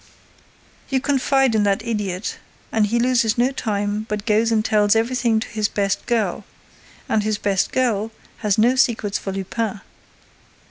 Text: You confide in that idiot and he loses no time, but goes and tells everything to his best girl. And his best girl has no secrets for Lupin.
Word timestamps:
You 0.89 0.99
confide 0.99 1.53
in 1.53 1.61
that 1.65 1.85
idiot 1.85 2.39
and 2.71 2.87
he 2.87 2.97
loses 2.97 3.37
no 3.37 3.51
time, 3.51 4.07
but 4.09 4.25
goes 4.25 4.51
and 4.51 4.65
tells 4.65 4.95
everything 4.95 5.39
to 5.39 5.47
his 5.49 5.67
best 5.67 6.07
girl. 6.07 6.43
And 7.07 7.21
his 7.21 7.37
best 7.37 7.71
girl 7.71 8.09
has 8.37 8.57
no 8.57 8.75
secrets 8.75 9.19
for 9.19 9.31
Lupin. 9.31 9.79